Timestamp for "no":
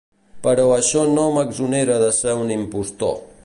1.17-1.25